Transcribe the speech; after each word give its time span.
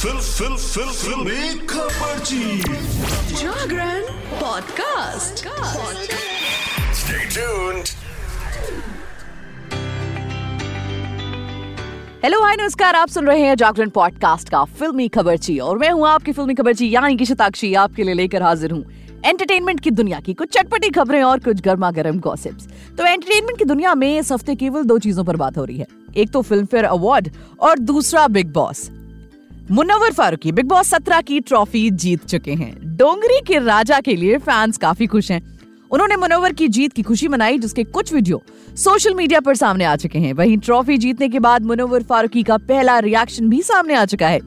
Fill 0.00 0.18
फिल 0.18 0.54
फिल 0.56 0.90
फिल। 0.90 1.66
खबरची 1.68 2.60
Jagran 3.36 4.02
podcast. 4.40 5.42
Stay 7.00 7.24
tuned. 7.34 7.90
Hello 12.22 12.40
hi 12.42 12.56
नमस्कार। 12.56 12.94
आप 12.94 13.08
सुन 13.08 13.26
रहे 13.26 13.40
हैं 13.40 13.54
जागरण 13.54 13.88
पॉडकास्ट 13.88 14.48
का 14.48 14.64
फिल्मी 14.78 15.08
खबरची 15.08 15.58
और 15.58 15.78
मैं 15.78 15.90
हूँ 15.90 16.06
आपकी 16.08 16.32
फिल्मी 16.32 16.54
खबरची 16.54 16.90
यानी 16.94 17.16
कि 17.16 17.26
शताक्षी 17.26 17.72
आपके 17.74 18.02
लिए 18.02 18.14
लेकर 18.14 18.42
हाजिर 18.42 18.70
हूँ 18.70 18.84
एंटरटेनमेंट 19.24 19.80
की 19.80 19.90
दुनिया 19.90 20.20
की 20.20 20.34
कुछ 20.34 20.48
चटपटी 20.48 20.90
खबरें 20.90 21.22
और 21.22 21.40
कुछ 21.40 21.60
गर्मा 21.60 21.90
गर्म 21.90 22.20
गॉसिप्स 22.20 22.68
तो 22.98 23.04
एंटरटेनमेंट 23.04 23.58
की 23.58 23.64
दुनिया 23.64 23.94
में 23.94 24.18
इस 24.18 24.32
हफ़्ते 24.32 24.54
केवल 24.54 24.84
दो 24.84 24.98
चीज़ों 24.98 25.24
पर 25.24 25.36
बात 25.36 25.58
हो 25.58 25.64
रही 25.64 25.78
है। 25.78 25.86
एक 26.16 26.30
तो 26.30 26.42
फ़िल्म 26.42 26.66
फेयर 26.66 26.84
अवार्ड 26.84 27.28
और 27.60 27.78
दूसरा 27.78 28.26
big 28.28 28.52
boss. 28.52 28.90
Munawar 29.70 30.12
Faruqui, 30.12 30.52
big 30.52 30.66
boss 30.66 30.88
सत्रह 30.88 31.20
की 31.20 31.40
ट्रॉफी 31.40 31.90
जीत 31.90 32.24
चुके 32.24 32.52
हैं। 32.52 32.96
डोंगरी 32.96 33.40
के 33.46 33.58
राजा 33.58 34.00
के 34.00 34.16
लिए 34.16 34.38
फैंस 34.38 34.76
काफ़ी 34.76 35.06
खुश 35.06 35.30
हैं। 35.30 35.58
उन्होंने 35.90 36.16
मुनव्वर 36.16 36.52
की 36.52 36.68
जीत 36.68 36.92
की 36.92 37.02
खुशी 37.02 37.28
मनाई, 37.28 37.58
जिसके 37.58 37.84
कुछ 37.84 38.14
वीडियो 38.14 38.42
सोशल 38.76 39.14
मीडिया 39.14 39.40
पर 39.40 39.54
सामने 39.54 39.84
आ 39.84 39.96
चुके 39.96 40.18
हैं। 40.18 40.32
वहीं 40.32 40.58
ट्रॉफी 40.58 40.98
जीतने 40.98 41.28
के 41.28 41.38
बाद 41.38 41.62
मुनव्वर 41.62 42.02
फारूकी 42.02 42.42
का 42.42 42.56
पहला 42.56 42.98
रिएक्शन 42.98 43.48
भी 43.48 43.62
सामने 43.62 43.94
आ 43.94 44.04
चुका 44.04 44.28
है। 44.28 44.40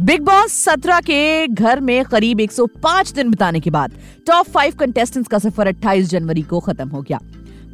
बिग 0.00 0.22
बॉस 0.22 0.52
सत्रह 0.52 1.00
के 1.00 1.46
घर 1.48 1.80
में 1.80 2.04
करीब 2.04 2.40
105 2.40 3.12
दिन 3.12 3.30
बिताने 3.30 3.60
के 3.60 3.70
बाद 3.70 3.92
टॉप 4.26 4.46
फाइव 4.46 4.74
कंटेस्टेंट्स 4.74 5.28
का 5.28 5.38
सफ़र 5.38 5.66
28 5.66 6.08
जनवरी 6.08 6.42
को 6.42 6.60
खत्म 6.60 6.88
हो 6.88 7.02
गया। 7.02 7.20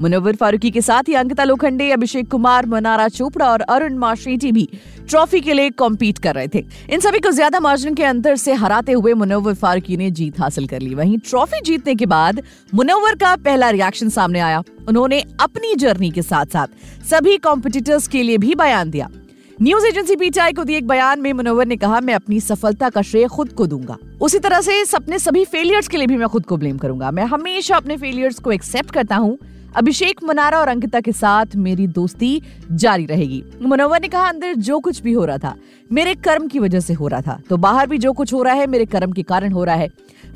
मुनव्वर 0.00 0.36
फारूकी 0.36 0.70
के 0.70 0.80
साथ 0.80 1.09
ही 1.09 1.14
अंकिता 1.14 1.45
लोखंडे, 1.45 1.90
अभिषेक 1.90 2.28
कुमार, 2.30 2.66
मनारा 2.66 3.09
चोपड़ा 3.09 3.46
और 3.46 3.60
अरुण 3.60 3.96
माशेटी 3.98 4.52
भी 4.52 4.68
ट्रॉफी 5.10 5.40
के 5.40 5.52
लिए 5.52 5.70
कॉम्पीट 5.70 6.18
कर 6.18 6.34
रहे 6.34 6.48
थे। 6.48 6.64
इन 6.90 7.00
सभी 7.00 7.18
को 7.18 7.30
ज़्यादा 7.30 7.60
मार्जिन 7.60 7.95
के 7.95 8.04
अंतर 8.04 8.36
से 8.36 8.52
हराते 8.54 8.92
हुए 8.92 9.14
मुनव्वर 9.14 9.54
फारूकी 9.54 9.96
ने 9.96 10.10
जीत 10.10 10.40
हासिल 10.40 10.66
कर 10.66 10.80
ली। 10.80 10.95
वहीं 10.95 11.18
ट्रॉफी 11.21 11.60
जीतने 11.60 11.95
के 11.95 12.06
बाद 12.06 12.43
मुनव्वर 12.74 13.15
का 13.15 13.34
पहला 13.37 13.71
रिएक्शन 13.71 14.09
सामने 14.09 14.40
आया। 14.40 14.62
उन्होंने 14.88 15.21
अपनी 15.40 15.74
जर्नी 15.74 16.10
के 16.10 16.23
साथ 16.23 16.46
साथ 16.46 17.04
सभी 17.04 17.37
कॉम्पिटिटर्स 17.38 18.09
के 18.09 18.23
लिए 18.23 18.38
भी 18.38 18.54
बयान 18.54 18.90
दिया। 18.90 19.09
न्यूज़ 19.59 19.87
एजेंसी 19.87 20.16
पीटीआई 20.16 20.52
को 20.52 20.65
दिए 20.65 20.76
एक 20.76 20.87
बयान 20.87 21.21
में 21.21 21.32
मुनव्वर 21.32 21.66
ने 21.66 21.76
कहा, 21.76 22.01
मैं 22.01 22.15
अपनी 22.15 22.40
सफलता 22.40 22.88
का 22.90 23.02
श्रेय 23.02 23.26
खुद 23.28 23.52
को 23.52 23.66
दूँगा। 23.66 23.96
उसी 24.21 24.38
तरह 24.38 24.60
से 24.60 24.82
अपने 24.95 25.18
सभी 25.18 25.45
फेलियर्स 25.45 25.88
के 25.88 25.96
लिए 25.96 26.06
भी 26.06 26.16
मैं 26.16 26.28
खुद 26.28 26.46
को 26.46 26.56
ब्लेम 26.56 26.78
करूँगा। 26.78 27.10
मैं 27.10 27.24
हमेशा 27.26 27.76
अपने 27.76 27.96
फेलियर्स 27.96 28.38
को 28.38 28.52
एक्सेप्ट 28.52 28.90
करता 28.90 29.16
हूँ। 29.16 29.38
अभिषेक 29.76 30.21
मनारा 30.24 30.59
और 30.59 30.68
अंकिता 30.68 31.01
के 31.01 31.13
साथ 31.13 31.46
मेरी 31.57 31.87
दोस्ती 31.87 32.43
जारी 32.73 33.07
रहेगी। 33.07 33.45
मनोवर 33.63 34.01
ने 34.01 34.09
कहा, 34.09 34.29
अंदर 34.29 34.54
जो 34.54 34.80
कुछ 34.80 35.02
भी 35.02 35.12
हो 35.12 35.24
रहा 35.24 35.38
था, 35.38 35.57
मेरे 35.93 36.15
कर्म 36.15 36.49
की 36.49 36.59
वजह 36.59 36.80
से 36.80 36.95
हो 36.95 37.09
रहा 37.09 37.21
था। 37.21 37.40
तो 37.51 37.57
बाहर 37.57 37.87
भी 37.87 37.99
जो 37.99 38.12
कुछ 38.12 38.32
हो 38.32 38.43
रहा 38.43 38.54
है, 38.54 38.66
मेरे 38.66 38.85
कर्म 38.85 39.12
के 39.12 39.23
कारण 39.23 39.52
हो 39.52 39.65
रहा 39.65 39.74
है। 39.74 39.88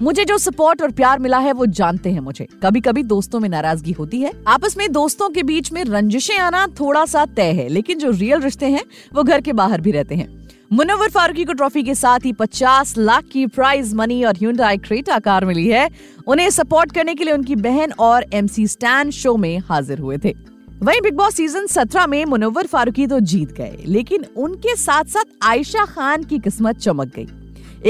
मुझे 0.02 0.24
जो 0.24 0.38
सपोर्ट 0.38 0.82
और 0.82 0.90
प्यार 0.90 1.18
मिला 1.18 1.38
है, 1.38 1.52
वो 1.52 1.66
जानते 1.66 2.12
हैं 2.12 2.20
मुझे। 2.20 2.46
कभी 2.62 2.80
कभी 2.80 3.02
दोस्तों 3.02 3.40
में 3.40 3.48
नाराज़गी 3.48 3.92
होती 3.92 4.20
है। 4.20 4.32
आपस 4.46 4.76
में 4.78 4.92
दोस्तों 4.92 5.30
के 5.30 5.42
बीच 5.42 5.72
में 5.72 5.84
रंजिशें 5.84 6.38
आना 6.38 6.66
थोड़ा 6.66 7.04
सा 7.04 7.26
तय 7.26 7.52
है, 7.52 7.68
लेकिन 7.68 7.98
जो 7.98 8.10
रियल 8.10 8.40
रिश्ते 8.40 8.66
हैं, 8.66 8.82
वो 9.14 9.22
घर 9.22 9.40
के 9.40 9.52
बाहर 9.52 9.80
भी 9.80 9.90
रहते 9.90 10.14
हैं। 10.14 10.43
मुनव्वर 10.70 11.08
फारूकी 11.08 11.44
को 11.44 11.52
ट्रॉफी 11.52 11.82
के 11.82 11.94
साथ 11.94 12.20
ही 12.24 12.32
50 12.32 12.96
लाख 12.98 13.24
की 13.24 13.46
प्राइज 13.46 13.92
मनी 13.94 14.22
और 14.24 14.34
Hyundai 14.34 14.78
क्रेटा 14.84 15.18
कार 15.18 15.44
मिली 15.44 15.66
है। 15.68 15.88
उन्हें 16.26 16.48
सपोर्ट 16.50 16.92
करने 16.92 17.14
के 17.14 17.24
लिए 17.24 17.34
उनकी 17.34 17.56
बहन 17.56 17.92
और 17.98 18.24
एमसी 18.32 18.66
स्टैंड 18.66 19.10
शो 19.12 19.36
में 19.36 19.58
हाजिर 19.58 19.98
हुए 19.98 20.18
थे। 20.18 20.34
वहीं 20.82 21.00
बिग 21.00 21.14
बॉस 21.14 21.34
सीज़न 21.34 21.66
17 21.66 22.06
में 22.06 22.24
मुनव्वर 22.24 22.66
फारूकी 22.66 23.06
तो 23.06 23.20
जीत 23.22 23.52
गए, 23.52 23.78
लेकिन 23.86 24.24
उनके 24.36 24.76
साथ 24.76 25.04
साथ 25.04 25.24
आयशा 25.42 25.84
खान 25.84 26.22
की 26.22 26.38
किस्मत 26.38 26.78
चमक 26.78 27.12
गई। 27.16 27.26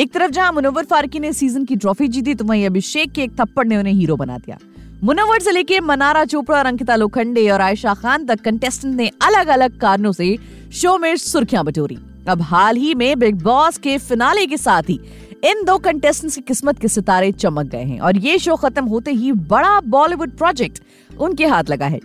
एक 0.00 0.12
तरफ़ 0.12 0.30
जहाँ 0.30 0.52
मुनव्वर 0.52 0.84
फारूकी 0.84 1.18
ने 1.18 1.32
सीज़न 1.32 1.64
की 1.64 1.76
ट्रॉफी 1.76 2.08
जीती 2.08 2.34
तो 2.34 2.44
वहीं 2.44 2.66
अभिषेक 2.66 3.12
के 3.12 3.22
एक 3.22 3.40
थप्पड़ 3.40 3.66
ने 3.66 3.76
उन्हें 3.76 3.94
हीरो 3.94 4.16
बना 4.16 4.38
दिया। 4.38 4.58
मुनव्वर 5.04 5.40
से 5.40 5.50
लेके 5.50 5.80
मनारा 5.80 6.24
चोपड़ा 6.24 6.58
और 6.58 6.66
अंकिता 6.66 6.96
लोखंडे 6.96 7.48
और 7.50 7.60
आयशा 7.60 7.94
खान 7.94 8.26
तक 8.26 8.40
कंटेस्टेंट 8.40 8.94
ने 8.96 9.10
अलग 9.22 9.46
अलग 9.48 9.78
कारणों 9.80 10.12
से 10.12 10.36
शो 10.72 10.96
में 10.98 11.14
सुर्खियाँ 11.16 11.64
बटोरी। 11.64 11.98
अब 12.28 12.42
हाल 12.42 12.76
ही 12.76 12.94
में 12.94 13.18
बिग 13.18 13.42
बॉस 13.42 13.78
के 13.78 13.98
फिनाले 13.98 14.46
के 14.46 14.56
साथ 14.56 14.82
ही 14.82 15.00
इन 15.44 15.64
दो 15.64 15.76
कंटेस्टेंट्स 15.78 16.36
की 16.36 16.42
किस्मत 16.42 16.78
के 16.78 16.88
सितारे 16.88 17.32
चमक 17.32 17.66
गए 17.66 17.82
हैं 17.82 18.00
और 18.00 18.16
ये 18.16 18.38
शो 18.38 18.56
खत्म 18.56 18.84
होते 18.84 19.10
ही 19.10 19.32
बड़ा 19.32 19.80
बॉलीवुड 19.80 20.30
प्रोजेक्ट 20.30 20.82
उनके 21.20 21.46
हाथ 21.46 21.70
लगा 21.70 21.86
है। 21.86 22.00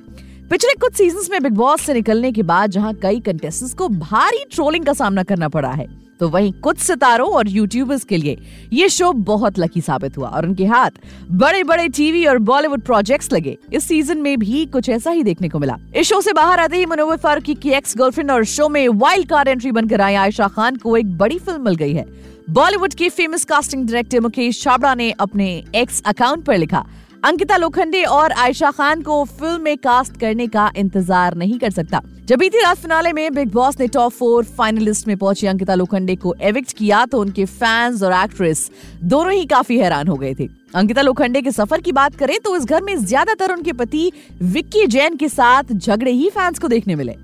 पिछले 0.50 0.74
कुछ 0.74 0.94
सीज़न 0.94 1.32
में 1.32 1.44
बिग 1.44 1.54
बॉस 1.54 1.82
से 1.82 1.94
निकलने 1.94 2.32
के 2.32 2.44
बाद 2.44 2.72
जहाँ 2.72 2.94
कई 2.94 3.20
कंटेस्टेंट्स 3.20 3.76
को 3.76 3.88
भारी 3.88 4.44
ट्रोलिंग 4.52 4.86
का 4.86 4.94
सामना 4.94 5.24
करना 5.24 5.50
पड़ा 5.50 5.72
है 5.72 5.88
तो 6.20 6.30
वहीं 6.30 6.52
कुछ 6.54 6.80
सितारों 6.80 7.30
और 7.30 7.48
यूट्यूबर्स 7.48 8.04
के 8.04 8.18
लिए 8.18 8.38
ये 8.74 8.90
शो 8.90 9.12
बहुत 9.14 9.60
लकी 9.60 9.82
साबित 9.82 10.18
हुआ 10.18 10.28
और 10.28 10.46
उनके 10.46 10.66
हाथ 10.66 11.00
बड़े 11.32 11.64
बड़े 11.64 11.88
टीवी 11.90 12.26
और 12.26 12.38
बॉलीवुड 12.40 12.82
प्रोजेक्ट्स 12.82 13.32
लगे। 13.34 13.58
इस 13.74 13.84
सीज़न 13.84 14.18
में 14.18 14.38
भी 14.40 14.66
कुछ 14.66 14.90
ऐसा 14.90 15.12
ही 15.12 15.24
देखने 15.24 15.50
को 15.50 15.60
मिला। 15.60 15.78
इस 15.96 16.08
शो 16.08 16.22
से 16.22 16.34
बाहर 16.34 16.60
आते 16.60 16.78
ही 16.78 16.86
मनोवर 16.86 17.18
फारूकी 17.18 17.56
की 17.56 17.70
एक्स 17.72 17.98
गर्लफ्रेंड 17.98 18.32
और 18.32 18.44
शो 18.46 18.70
में 18.70 18.88
वाइल्ड 18.90 19.30
कार्ड 19.30 19.48
एंट्री 19.48 19.72
बनकर 19.72 20.02
आई 20.02 20.16
आयशा 20.16 20.48
खान 20.48 20.76
को 20.76 20.98
एक 20.98 21.18
बड़ी 21.18 21.40
फ़िल्म 21.40 21.66
मिल 21.66 21.76
गई 21.76 21.94
है। 21.94 22.06
बॉलीवुड 22.50 22.94
के 22.94 23.10
famous 23.10 23.44
casting 23.46 23.86
director 23.86 24.20
Mukesh 24.20 24.62
Chhabra 24.62 24.94
ने 24.96 25.12
अपने 25.20 25.48
एक्स 25.76 26.02
अकाउंट 26.06 26.46
पर 26.46 26.58
लिखा 26.58 26.86
अंकिता 27.26 27.56
लोखंडे 27.58 28.04
और 28.06 28.32
आयशा 28.32 28.70
खान 28.72 29.02
को 29.02 29.24
फ़िल्म 29.30 29.62
में 29.62 29.78
कास्ट 29.78 30.20
करने 30.20 30.46
का 30.48 30.70
इंतज़ार 30.78 31.36
नहीं 31.36 31.58
कर 31.60 31.72
सकता। 31.72 32.00
जब 32.26 32.40
बीती 32.40 32.60
रात 32.60 32.78
फिनाले 32.78 33.12
में 33.14 33.34
बिग 33.34 33.52
बॉस 33.54 33.80
ने 33.80 33.88
टॉप 33.88 34.12
फोर 34.12 34.44
फाइनलिस्ट 34.48 35.08
में 35.08 35.16
पहुँची, 35.18 35.48
अंकिता 35.48 35.76
लोखंडे 35.76 36.16
को 36.16 36.34
एविक्ट 36.42 36.72
किया 36.78 37.06
तो 37.06 37.22
उनके 37.22 37.46
फैंस 37.46 38.04
और 38.04 38.14
एक्ट्रेस 38.14 38.70
दोनों 39.04 39.34
ही 39.34 39.46
काफ़ी 39.46 39.80
हैरान 39.80 40.08
हो 40.08 40.16
गए 40.16 40.34
थे। 40.34 40.48
अंकिता 40.76 41.02
लोखंडे 41.02 41.42
के 41.42 41.52
सफ़र 41.52 41.82
की 41.82 41.92
बात 41.92 42.16
करें 42.16 42.38
तो 42.40 42.56
इस 42.56 42.66
घर 42.66 42.84
में 42.84 42.96
ज़्यादातर 42.98 43.54
उनके 43.54 43.74
पति 43.74 44.12
विक्की 44.44 44.86
जैन 44.88 45.16
के 45.16 45.30
साथ 45.30 45.74
झगड़े 45.74 46.12
ही 46.12 46.30
फैंस 46.30 46.60
को 46.60 46.68
देखने 46.68 46.96
मिले। 46.96 47.16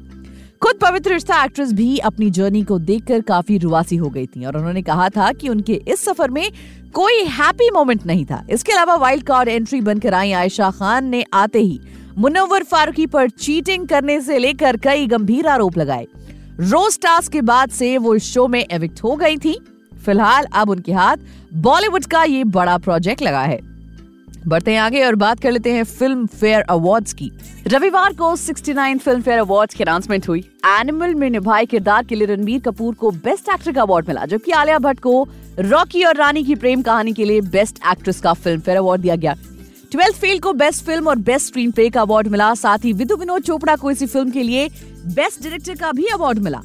खुद 0.61 0.75
पवित्र 0.81 1.11
रिश्ता 1.11 1.43
एक्ट्रेस 1.43 1.71
भी 1.73 1.97
अपनी 1.99 2.29
जर्नी 2.29 2.61
को 2.63 2.77
देखकर 2.79 3.21
काफ़ी 3.21 3.57
रुवासी 3.57 3.95
हो 3.95 4.09
गई 4.09 4.25
थी 4.25 4.45
और 4.45 4.57
उन्होंने 4.57 4.81
कहा 4.81 5.09
था 5.09 5.31
कि 5.31 5.49
उनके 5.49 5.73
इस 5.87 6.03
सफ़र 6.05 6.29
में 6.31 6.51
कोई 6.93 7.23
हैप्पी 7.29 7.69
मोमेंट 7.71 8.05
नहीं 8.05 8.25
था। 8.25 8.41
इसके 8.49 8.71
अलावा 8.71 8.95
वाइल्ड 8.95 9.23
कार्ड 9.23 9.49
एंट्री 9.49 9.81
बनकर 9.81 10.13
आई 10.13 10.31
आयशा 10.31 10.69
खान 10.71 11.05
ने 11.05 11.23
आते 11.33 11.59
ही 11.59 11.79
मुनव्वर 12.17 12.63
फारूकी 12.63 13.05
पर 13.07 13.29
चीटिंग 13.29 13.87
करने 13.87 14.19
से 14.21 14.37
लेकर 14.37 14.77
कई 14.77 15.07
गंभीर 15.07 15.47
आरोप 15.47 15.77
लगाए। 15.77 16.07
रोज 16.61 16.99
टास्क 16.99 17.31
के 17.31 17.41
बाद 17.41 17.69
से 17.69 17.97
वो 17.97 18.15
इस 18.15 18.33
शो 18.33 18.47
में 18.47 18.63
एविक्ट 18.63 19.03
हो 19.03 19.15
गई 19.15 19.37
थी। 19.37 19.57
फ़िलहाल 20.05 20.45
अब 20.53 20.69
उनके 20.69 20.93
हाथ 20.93 21.17
बॉलीवुड 21.53 22.05
का 22.05 22.23
ये 22.23 22.43
बड़ा 22.43 22.77
प्रोजेक्ट 22.77 23.21
लगा 23.21 23.41
है। 23.41 23.59
बढ़ते 24.47 24.71
हैं 24.71 24.79
आगे 24.79 25.03
और 25.05 25.15
बात 25.15 25.39
कर 25.39 25.51
लेते 25.51 25.71
हैं 25.73 25.83
फ़िल्म 25.83 26.25
फेयर 26.25 26.61
अवार्ड्स 26.61 27.13
की। 27.13 27.31
रविवार 27.67 28.13
को 28.13 28.35
69 28.35 28.99
फ़िल्म 28.99 29.21
फेयर 29.21 29.39
अवार्ड्स 29.39 29.75
की 29.75 29.83
अनाउंसमेंट 29.83 30.27
हुई। 30.29 30.39
एनिमल 30.67 31.15
में 31.15 31.29
निभाए 31.29 31.65
किरदार 31.65 32.03
के 32.03 32.15
लिए 32.15 32.27
रणबीर 32.27 32.59
कपूर 32.61 32.93
को 32.95 33.11
बेस्ट 33.11 33.49
एक्टर 33.49 33.71
का 33.71 33.81
अवार्ड 33.81 34.07
मिला 34.07 34.25
जबकि 34.25 34.51
आलिया 34.51 34.79
भट्ट 34.79 34.99
को 34.99 35.27
रॉकी 35.59 36.03
और 36.03 36.15
रानी 36.15 36.43
की 36.43 36.55
प्रेम 36.55 36.81
कहानी 36.81 37.13
के 37.13 37.25
लिए 37.25 37.41
बेस्ट 37.41 37.79
एक्ट्रेस 37.91 38.21
का 38.21 38.33
फ़िल्म 38.33 38.61
फेयर 38.61 38.77
अवार्ड 38.77 39.01
दिया 39.01 39.15
गया। 39.15 39.35
ट्वेल्थ 39.91 40.15
फेल 40.15 40.39
को 40.39 40.53
बेस्ट 40.53 40.85
फ़िल्म 40.85 41.07
और 41.07 41.15
बेस्ट 41.17 41.47
स्क्रीन 41.47 41.71
प्ले 41.71 41.89
का 41.89 42.01
अवार्ड 42.01 42.27
मिला, 42.27 42.53
साथ 42.53 42.85
ही 42.85 42.93
विधु 42.93 43.15
विनोद 43.15 43.43
चोपड़ा 43.43 43.75
को 43.75 43.91
इसी 43.91 44.05
फ़िल्म 44.05 44.31
के 44.31 44.43
लिए 44.43 44.69
बेस्ट 45.07 45.43
डायरेक्टर 45.43 45.75
का 45.75 45.91
भी 45.91 46.05
अवार्ड 46.05 46.39
मिला। 46.39 46.61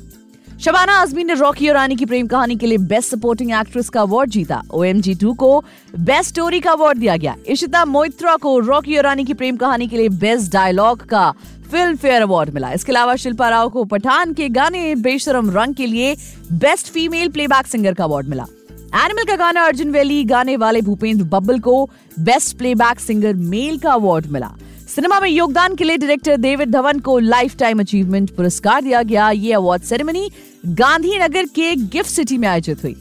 शबाना 0.61 0.93
आजमी 0.93 1.23
ने 1.25 1.35
रॉकी 1.35 1.69
और 1.69 1.75
रानी 1.75 1.97
की 1.97 2.05
प्रेम 2.05 2.27
कहानी 2.27 2.57
के 2.57 2.67
लिए 2.67 2.79
बेस्ट 2.79 3.11
सपोर्टिंग 3.11 3.53
एक्ट्रेस 3.53 3.89
का 3.89 4.01
अवार्ड 4.01 4.31
जीता। 4.31 4.61
ओ 4.71 4.83
एम 4.85 5.01
जी 5.01 5.15
टू 5.15 5.33
को 5.35 5.65
बेस्ट 5.99 6.29
स्टोरी 6.29 6.61
का 6.61 6.73
अवार्ड 6.73 6.99
दिया 6.99 7.17
गया। 7.17 7.35
इशिता 7.49 7.85
मोइत्रा 7.85 8.35
को 8.37 8.59
रॉकी 8.59 8.97
और 8.97 9.05
रानी 9.05 9.25
की 9.25 9.35
प्रेम 9.35 9.57
कहानी 9.57 9.87
के 9.89 9.97
लिए 9.97 10.09
बेस्ट 10.19 10.53
डायलॉग 10.53 11.05
का 11.05 11.31
फ़िल्म 11.71 11.97
फेयर 11.97 12.23
अवार्ड 12.23 12.51
मिला। 12.51 12.73
इसके 12.73 12.93
अलावा 12.93 13.17
शिल्पा 13.17 13.49
राव 13.49 13.69
को 13.69 13.85
पठान 13.85 14.33
के 14.33 14.49
गाने 14.49 14.95
बेशरम 14.99 15.51
रंग 15.51 15.75
के 15.75 15.87
लिए 15.87 16.15
बेस्ट 16.53 16.93
फीमेल 16.93 17.29
प्लेबैक 17.29 17.67
सिंगर 17.67 17.95
का 17.95 18.05
अवार्ड 18.05 18.29
मिला। 18.29 18.47
एनिमल 19.05 19.25
का 19.25 19.37
गाना 19.37 19.65
अर्जुन 19.67 19.91
वैली, 19.91 20.25
गाने 20.25 20.57
वाले 20.57 20.81
भूपेंद्र 20.83 21.25
बब्बल 21.27 21.59
को 21.59 21.85
बेस्ट 22.19 22.57
प्लेबैक 22.59 23.01
सिंगर 23.01 23.35
मेल 23.35 23.79
का 23.79 23.93
अवार्ड 23.93 24.27
मिला। 24.27 24.55
सिनेमा 24.91 25.19
में 25.21 25.29
योगदान 25.29 25.75
के 25.75 25.85
लिए 25.85 25.97
डायरेक्टर 25.97 26.37
डेविड 26.37 26.71
धवन 26.71 26.99
को 26.99 27.19
लाइफ 27.19 27.57
टाइम 27.57 27.81
अचीवमेंट 27.81 28.31
पुरस्कार 28.37 28.83
दिया 28.83 29.03
गया। 29.03 29.29
ये 29.31 29.53
अवार्ड 29.53 29.83
सेरेमनी 29.83 30.31
गांधीनगर 30.67 31.47
के 31.47 31.75
गिफ्ट 31.77 32.11
सिटी 32.11 32.39
में 32.39 32.47
आयोजित 32.49 32.83
हुई। 32.85 32.95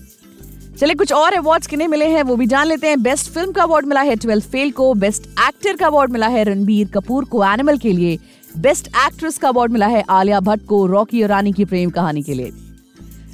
चले 0.79 0.93
कुछ 0.93 1.13
और 1.13 1.33
अवार्ड्स 1.33 1.67
किन्हें 1.67 1.87
मिले 1.87 2.07
हैं, 2.07 2.21
वो 2.23 2.35
भी 2.35 2.45
जान 2.45 2.67
लेते 2.67 2.87
हैं। 2.87 3.01
बेस्ट 3.03 3.31
फ़िल्म 3.31 3.51
का 3.51 3.63
अवार्ड 3.63 3.85
मिला 3.85 4.01
है 4.01 4.15
ट्वेल्थ 4.15 4.49
फेल 4.49 4.71
को, 4.71 4.93
बेस्ट 4.95 5.25
एक्टर 5.39 5.75
का 5.75 5.87
अवार्ड 5.87 6.11
मिला 6.11 6.27
है 6.27 6.43
रणबीर 6.43 6.87
कपूर 6.87 7.25
को 7.25 7.43
एनिमल 7.45 7.77
के 7.77 7.91
लिए, 7.91 8.17
बेस्ट 8.57 8.87
एक्ट्रेस 8.87 9.37
का 9.37 9.47
अवार्ड 9.47 9.71
मिला 9.71 9.87
है 9.87 10.03
आलिया 10.09 10.39
भट्ट 10.41 10.65
को 10.65 10.85
रॉकी 10.85 11.23
और 11.23 11.29
रानी 11.29 11.51
की 11.51 11.65
प्रेम 11.65 11.89
कहानी 11.89 12.23
के 12.23 12.33
लिए। 12.33 12.51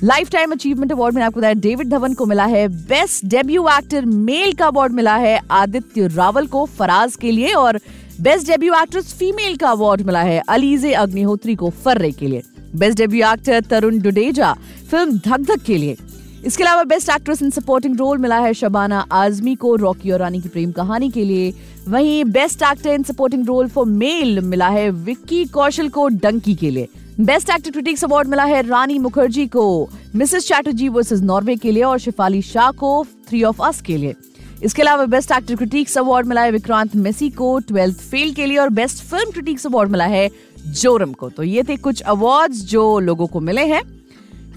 लाइफ 0.04 0.30
टाइम 0.30 0.52
अचीवमेंट 0.52 0.92
अवार्ड 0.92 1.16
में 1.16 1.22
आपको 1.24 1.40
बताया, 1.40 1.54
डेविड 1.56 1.90
धवन 1.90 2.14
को 2.14 2.26
मिला 2.26 2.46
है 2.46 2.68
बेस्ट 2.68 3.26
डेब्यू 3.26 3.68
एक्टर 3.70 4.06
मेल 4.06 4.54
का 4.54 4.68
अवार्ड 4.68 4.94
मिला 4.94 5.16
है 5.18 5.40
आदित्य 5.52 6.08
रावल 6.08 6.48
को 6.48 6.66
फराज 6.80 7.16
के 7.16 7.32
लिए 7.32 7.54
और 7.54 7.80
बेस्ट 8.22 8.48
डेब्यू 8.48 8.74
एक्ट्रेस 8.74 9.14
फीमेल 9.14 9.56
का 9.56 9.70
अवार्ड 9.70 10.02
मिला 10.02 10.22
है 10.22 10.40
अलीजे 10.50 10.92
अग्निहोत्री 10.94 11.56
को 11.56 11.70
फर्रे 11.70 12.12
के 12.12 12.28
लिए। 12.28 12.44
Best 12.76 12.98
debut 12.98 13.26
actor 13.28 13.62
Tarun 13.62 14.00
Dudeja 14.02 14.54
film 14.92 15.18
Dhak 15.18 15.42
Dhak 15.42 15.64
के 15.64 15.78
लिए। 15.78 15.98
इसके 16.46 16.64
अलावा 16.64 16.84
बेस्ट 16.84 17.10
एक्ट्रेस 17.10 17.42
इन 17.42 17.50
सपोर्टिंग 17.50 17.98
रोल 17.98 18.18
मिला 18.18 18.38
है 18.40 18.54
शबाना 18.54 19.00
आजमी 19.12 19.56
को 19.56 19.76
रॉकी 19.76 20.12
और 20.12 20.20
रानी 20.20 20.42
की 20.42 20.50
प्रेम 20.50 20.72
कहानी 20.72 21.10
के 21.10 21.24
लिए। 21.26 21.54
वहीं 21.88 22.24
best 22.26 22.64
actor 22.64 22.90
in 22.90 23.04
supporting 23.04 23.46
role 23.48 23.68
for 23.68 23.86
male 23.86 24.40
मिला 24.42 24.68
है 24.68 24.90
विक्की 24.92 25.44
कौशल 25.46 25.90
को 25.90 26.08
डंकी 26.08 26.56
के 26.56 26.70
लिए। 26.70 26.88
बेस्ट 27.20 27.50
एक्टर 27.50 27.72
क्रिटिक्स 27.72 28.04
अवार्ड 28.04 28.28
मिला 28.28 28.44
है 28.44 28.62
रानी 28.62 29.00
मुखर्जी 29.00 29.46
को। 29.48 29.90
मिसेस 30.16 30.48
चैटर्जी 30.48 30.88
वर्सेस 30.90 31.22
नॉर्वे 31.22 31.56
के 31.56 31.72
लिए 31.72 31.84
और 31.84 31.98
शिफाली 31.98 32.42
शाह 32.42 32.72
को 32.72 33.06
थ्री 33.28 33.44
ऑफ़ 33.44 33.62
अस 33.64 33.82
के 33.82 33.98
लिए। 33.98 34.16
इसके 34.64 34.82
अलावा 34.82 35.06
बेस्ट 35.06 35.32
एक्टर 35.32 35.56
क्रिटिक्स 35.56 35.98
अवार्ड 35.98 36.28
मिला 36.28 36.42
है 36.42 36.52
विक्रांत 36.52 36.96
मेसी 36.96 37.30
को 37.30 37.60
ट्वेल्थ 37.60 37.98
फेल 37.98 38.34
के 38.34 38.46
लिए 38.46 38.58
और 38.58 38.70
बेस्ट 38.70 39.04
फ़िल्म 39.04 39.32
क्रिटिक्स 39.32 39.66
अवार्ड 39.66 39.92
मिला 39.92 40.06
है 40.06 40.30
जोरम 40.68 41.14
को। 41.14 41.30
तो 41.30 41.44
ये 41.44 41.64
थे 41.64 41.78
कुछ 41.78 42.02
अवार्ड्स 42.02 42.62
जो 42.62 43.00
लोगों 43.00 43.28
को 43.28 43.40
मिले 43.40 43.66
हैं। 43.66 43.82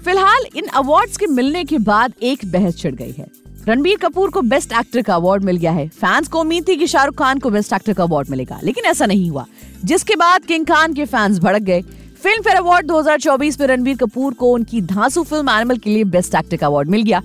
फ़िलहाल 0.05 0.45
इन 0.55 0.65
अवार्ड्स 0.65 1.17
के 1.17 1.27
मिलने 1.27 1.63
के 1.63 1.77
बाद 1.77 2.13
एक 2.21 2.45
बहस 2.45 2.77
छिड़ 2.77 2.95
गई 2.95 3.11
है। 3.11 3.27
रणबीर 3.67 3.97
कपूर 3.97 4.29
को 4.29 4.41
बेस्ट 4.41 4.73
एक्टर 4.73 5.01
का 5.01 5.15
अवार्ड 5.15 5.43
मिल 5.43 5.57
गया 5.57 5.71
है। 5.71 5.87
फैंस 5.87 6.27
को 6.27 6.39
उम्मीद 6.39 6.67
थी 6.67 6.75
कि 6.75 6.87
शाहरुख 6.87 7.15
खान 7.15 7.39
को 7.39 7.49
बेस्ट 7.49 7.73
एक्टर 7.73 7.93
का 7.93 8.03
अवार्ड 8.03 8.29
मिलेगा, 8.29 8.59
लेकिन 8.63 8.85
ऐसा 8.85 9.05
नहीं 9.05 9.29
हुआ। 9.29 9.45
जिसके 9.85 10.15
बाद 10.15 10.45
किंग 10.45 10.65
खान 10.65 10.93
के 10.93 11.05
फैंस 11.05 11.39
भड़क 11.39 11.61
गए। 11.61 11.81
फ़िल्म 12.23 12.41
फेयर 12.41 12.55
अवार्ड 12.55 12.87
2024 12.87 13.59
में 13.59 13.67
रणबीर 13.67 13.97
कपूर 13.97 14.33
को 14.33 14.51
उनकी 14.51 14.81
धांसू 14.81 15.23
फ़िल्म 15.23 15.49
एनिमल 15.49 15.77
के 15.77 15.89
लिए 15.89 16.03
बेस्ट 16.03 16.35
एक्टर 16.35 16.57
का 16.57 16.67
अवार्ड 16.67 16.89
मिल 16.89 17.01
गया। 17.01 17.21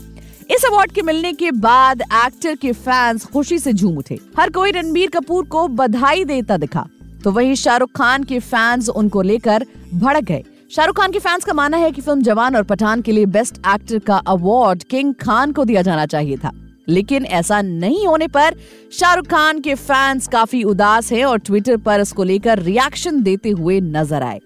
इस 0.50 0.64
अवार्ड 0.64 0.90
के 0.92 1.02
मिलने 1.02 1.32
के 1.32 1.50
बाद 1.50 2.02
एक्टर 2.02 2.54
के 2.54 2.72
फैंस 2.72 3.24
खुशी 3.24 3.58
से 3.58 3.72
झूम 3.72 3.98
उठे। 3.98 4.18
हर 4.38 4.50
कोई 4.50 4.70
रणबीर 4.70 5.10
कपूर 5.10 5.44
को 5.44 5.66
बधाई 5.68 6.24
देता 6.24 6.56
दिखा। 6.56 6.84
तो 7.24 7.30
वहीं 7.32 7.54
शाहरुख 7.54 7.90
खान 7.96 8.24
के 8.24 8.38
फैंस 8.38 8.88
उनको 8.88 9.22
लेकर 9.22 9.64
भड़क 9.94 10.24
गए। 10.24 10.42
शाहरुख 10.70 10.96
खान 10.96 11.12
के 11.12 11.18
फैंस 11.18 11.44
का 11.44 11.52
मानना 11.52 11.76
है 11.76 11.90
कि 11.92 12.00
फ़िल्म 12.00 12.22
जवान 12.22 12.56
और 12.56 12.62
पठान 12.62 13.02
के 13.02 13.12
लिए 13.12 13.26
बेस्ट 13.26 13.58
एक्टर 13.66 13.98
का 13.98 14.16
अवार्ड 14.16 14.82
किंग 14.82 15.14
खान 15.14 15.52
को 15.52 15.64
दिया 15.64 15.82
जाना 15.82 16.06
चाहिए 16.06 16.36
था। 16.36 16.50
लेकिन 16.88 17.24
ऐसा 17.24 17.60
नहीं 17.62 18.06
होने 18.06 18.28
पर 18.28 18.54
शाहरुख 18.92 19.26
खान 19.26 19.60
के 19.60 19.74
फैंस 19.74 20.26
काफ़ी 20.28 20.62
उदास 20.64 21.12
हैं 21.12 21.24
और 21.24 21.38
ट्विटर 21.38 21.76
पर 21.76 22.00
इसको 22.00 22.24
लेकर 22.24 22.58
रिएक्शन 22.58 23.22
देते 23.22 23.50
हुए 23.50 23.80
नज़र 23.80 24.22
आए। 24.22 24.40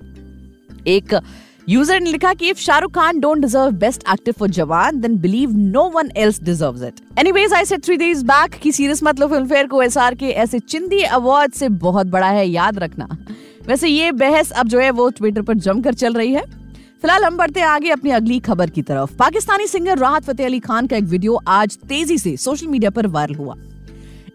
एक 0.87 1.15
यूज़र 1.69 2.01
ने 2.01 2.11
लिखा 2.11 2.33
कि 2.35 2.49
if 2.51 2.59
Shahrukh 2.59 2.93
Khan 2.95 3.19
don't 3.21 3.39
deserve 3.39 3.71
best 3.79 4.03
actor 4.11 4.33
for 4.33 4.49
Jawan 4.51 5.01
then 5.01 5.17
believe 5.21 5.51
no 5.55 5.83
one 5.95 6.11
else 6.17 6.41
deserves 6.43 6.83
it 6.83 7.01
anyways 7.19 7.53
I 7.55 7.65
said 7.65 7.83
three 7.85 7.97
days 7.97 8.25
back 8.27 8.55
की 8.61 8.71
सीरियस 8.73 9.03
मतलब 9.05 9.31
फ़िल्म 9.31 9.47
फेयर 9.49 9.67
को 9.67 9.83
एसआर 9.83 10.15
के 10.15 10.29
ऐसे 10.45 10.59
चिंदी 10.59 11.01
अवार्ड 11.01 11.53
से 11.53 11.69
बहुत 11.83 12.07
बड़ा 12.07 12.29
है 12.29 12.47
याद 12.49 12.79
रखना। 12.79 13.09
वैसे 13.67 13.89
ये 13.89 14.13
बहस 14.13 14.51
अब 14.53 14.69
जो 14.69 14.79
है 14.81 14.91
वो 14.91 15.09
ट्विटर 15.11 15.43
पर 15.43 15.55
जमकर 15.57 15.95
चल 15.95 16.13
रही 16.13 16.33
है। 16.33 16.43
फ़िलहाल 16.43 17.25
हम 17.25 17.37
बढ़ते 17.37 17.61
आगे 17.63 17.91
अपनी 17.91 18.11
अगली 18.11 18.39
खबर 18.41 18.71
की 18.71 18.83
तरफ़। 18.83 19.15
पाकिस्तानी 19.17 19.67
सिंगर 19.67 19.99
राहत 19.99 20.25
फतेह 20.25 20.47
अली 20.47 20.61
खान 20.61 20.87
का 20.87 20.97
एक 20.97 21.05
वीडियो 21.07 21.41
आज 21.49 21.77
तेज़ी 21.89 22.17
से 22.19 22.37
सोशल 22.37 22.67
मीडिया 22.67 22.91
पर 22.91 23.07
वायरल 23.09 23.35
हुआ। 23.35 23.57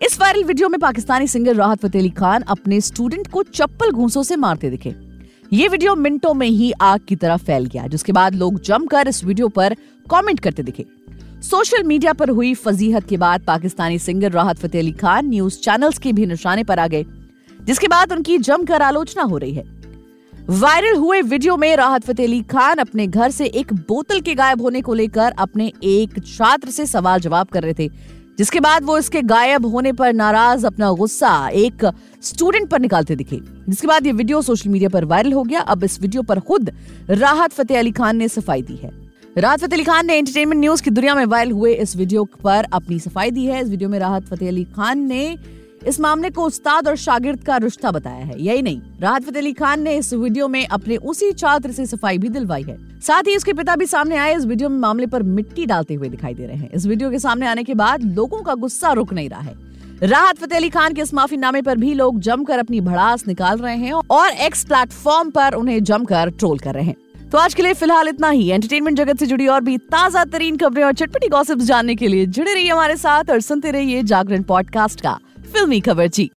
इस 0.02 0.20
वायरल 0.22 0.44
वीडियो 0.44 0.70
में 0.70 0.80
पाकिस्तानी 0.80 1.28
सिंगर 1.28 1.56
राहत 1.56 1.82
फतेह 1.86 2.02
अली 2.02 2.10
खान 2.12 2.44
अपने 2.48 2.80
स्टूडेंट 2.82 3.28
को 3.28 3.44
चप्पल 3.46 3.92
घूसों 3.92 4.24
से 4.24 4.36
मारते 4.36 4.70
दिखे। 4.70 4.96
ये 5.54 5.68
वीडियो 5.68 5.94
मिनटों 5.96 6.34
में 6.34 6.48
ही 6.48 6.72
आग 6.82 7.00
की 7.08 7.16
तरह 7.16 7.38
फैल 7.38 7.66
गया, 7.66 7.86
जिसके 7.88 8.12
बाद 8.12 8.36
लोग 8.36 8.60
जमकर 8.62 9.08
इस 9.08 9.24
वीडियो 9.24 9.48
पर 9.50 9.74
कमेंट 10.06 10.40
करते 10.40 10.64
दिखे। 10.64 10.86
सोशल 11.42 11.84
मीडिया 11.84 12.14
पर 12.14 12.30
हुई 12.30 12.54
फजीहत 12.56 13.08
के 13.10 13.18
बाद 13.18 13.42
Pakistani 13.42 14.00
singer 14.00 14.32
Rahat 14.32 14.60
Fateh 14.60 14.82
Ali 14.82 14.92
Khan 14.92 15.28
news 15.28 15.60
channels 15.60 15.98
के 15.98 16.14
भी 16.14 16.26
निशाने 16.26 16.64
पर 16.64 16.80
आ 16.80 16.88
गए, 16.88 17.06
जिसके 17.60 17.88
बाद 17.88 18.14
उनकी 18.14 18.38
जमकर 18.40 18.82
आलोचना 18.82 19.24
हो 19.24 19.38
रही 19.38 19.54
है। 19.54 19.64
वायरल 20.52 20.98
हुए 20.98 21.22
वीडियो 21.24 21.58
में 21.58 21.76
राहत 21.76 22.06
फतेह 22.06 22.26
अली 22.26 22.42
खान 22.52 22.78
अपने 22.78 23.08
घर 23.08 23.32
से 23.32 23.46
एक 23.46 23.74
बोतल 23.74 24.22
के 24.22 24.36
गायब 24.36 24.62
होने 24.62 24.82
को 24.82 24.94
लेकर 24.94 25.34
अपने 25.40 25.72
एक 25.86 26.20
छात्र 26.26 26.70
से 26.70 26.86
सवाल 26.88 27.20
जवाब 27.20 27.48
कर 27.48 27.64
रहे 27.64 27.74
थे। 27.74 27.90
जिसके 28.38 28.60
बाद 28.60 28.84
वो 28.84 28.98
इसके 28.98 29.22
गायब 29.22 29.66
होने 29.66 29.92
पर 29.94 30.14
नाराज़, 30.14 30.66
अपना 30.66 30.92
गुस्सा 30.92 31.48
एक 31.50 31.86
स्टूडेंट 32.24 32.70
पर 32.70 32.80
निकालते 32.80 33.16
दिखे। 33.16 33.40
जिसके 33.70 33.88
बाद 33.88 34.06
ये 34.06 34.12
वीडियो 34.12 34.42
सोशल 34.42 34.70
मीडिया 34.70 34.90
पर 34.90 35.06
वायरल 35.06 35.34
हो 35.34 35.44
गया। 35.44 35.60
अब 35.62 35.84
इस 35.84 36.02
वीडियो 36.02 36.24
पर 36.24 36.40
खुद 36.40 36.72
राहत 37.10 37.52
फतेह 37.52 37.80
अली 37.80 37.92
खान 37.92 38.18
ने 38.18 38.28
सफ़ाई 38.28 38.62
दी 38.62 38.76
है। 38.76 38.92
राहत 39.38 39.60
फतेह 39.60 39.76
अली 39.76 39.84
खान 39.84 40.06
ने 40.08 40.18
एंटरटेनमेंट 40.18 40.60
न्यूज़ 40.60 40.84
की 40.84 40.92
दुनिया 40.92 41.16
में 41.16 41.26
वायरल 41.26 41.52
हुए 41.52 41.74
इस 41.76 41.96
वीडियो 41.96 42.24
पर 42.44 42.68
अपनी 42.74 43.00
सफ़ाई 43.00 43.32
दी 43.32 43.46
है। 43.46 43.62
इस 43.62 43.70
वीडियो 43.70 43.90
में 43.90 44.00
राहत 44.00 44.26
फतेह 44.26 44.48
अली 44.48 44.64
खान 44.76 45.00
ने 45.08 45.36
इस 45.88 46.00
मामले 46.00 46.30
को 46.30 46.44
उस्ताद 46.44 46.88
और 46.88 46.96
शागिर्द 46.96 47.44
का 47.44 47.58
रिश्ता 47.58 47.92
बताया 47.92 48.26
है। 48.26 48.42
यही 48.42 48.62
नहीं, 48.62 48.82
राहत 49.02 49.24
फतेह 49.24 49.42
अली 49.42 49.54
खान 49.54 49.82
ने 49.82 49.96
इस 49.96 50.14
वीडियो 50.14 50.48
में 50.48 50.66
अपने 50.68 50.98
उसी 50.98 51.32
छात्र 51.32 51.72
से 51.72 51.86
सफ़ाई 51.86 52.18
भी 52.18 52.30
दिलवाई 52.30 52.64
है। 52.64 52.78
साथ 53.02 53.24
ही 53.24 53.36
उसके 53.36 53.54
पिता 53.54 53.76
भी 53.76 53.86
सामने 53.86 54.18
आए, 54.18 54.36
इस 54.36 54.46
वीडियो 54.46 54.70
में 54.70 54.78
मामले 54.80 55.08
पर 55.08 55.24
मिट्टी 55.24 55.66
डालते 55.66 55.94
हुए 55.94 56.10
दिखाई 56.10 56.34
दे 56.34 56.46
रहे 56.46 56.58
हैं। 56.58 56.70
इस 56.72 56.86
वीडियो 56.86 57.12
के 57.12 57.20
सामने 57.20 57.48
आने 57.48 57.64
के 57.64 57.74
बाद 57.74 58.04
लोगों 58.16 58.42
का 58.42 58.54
गुस्सा 58.56 58.92
रुक 58.92 59.14
नहीं 59.14 59.30
रहा 59.30 59.42
है। 59.42 59.56
राहत 60.04 60.38
फतेह 60.38 60.58
अली 60.58 60.70
खान 60.70 60.94
के 60.94 61.02
इस 61.02 61.14
माफीनामे 61.14 61.62
पर 61.62 61.78
भी 61.78 61.94
लोग 61.94 62.20
जमकर 62.20 62.60
अपनी 62.60 62.80
भड़ास 62.82 63.28
निकाल 63.28 63.58
रहे 63.58 63.76
हैं 63.78 63.94
और 63.94 64.30
एक्स 64.30 64.64
प्लेटफॉर्म 64.64 65.30
पर 65.30 65.54
उन्हें 65.54 65.84
जमकर 65.84 66.30
ट्रोल 66.30 66.60
कर 66.60 66.74
रहे 66.74 66.86
हैं। 66.86 66.96
तो 67.32 67.38
आज 67.38 67.54
के 67.54 67.64
लिए 67.64 67.74
फ़िलहाल 67.74 68.08
इतना 68.08 68.30
ही। 68.30 68.50
एंटरटेनमेंट 68.50 68.98
जगत 68.98 69.20
से 69.20 69.26
जुड़ी 69.26 69.48
और 69.48 69.62
भी 69.62 69.78
ताज़ा 69.78 70.24
तरीन 70.26 70.58
खबरें 70.58 70.84
और 70.84 70.94
चटपटी 70.94 71.28
गॉसिप्स 71.28 71.64
जानने 71.64 71.96
के 71.96 72.08
लिए 72.08 72.26
जुड़े 72.28 72.54
रहिए 72.54 72.72
हमारे 72.72 72.98
साथ 72.98 73.30
और 73.30 73.40
सुनते 73.42 73.72
रहिए 73.72 74.04
जागरण 74.04 74.44
पॉडकास्ट 74.44 75.02
का। 75.02 75.18
फिल्मी 75.54 75.80
खबर 75.80 76.08
जी। 76.08 76.30